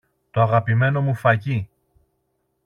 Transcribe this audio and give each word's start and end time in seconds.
Το 0.31 0.41
αγαπημένο 0.41 1.01
μου 1.01 1.15
φαγί! 1.15 1.69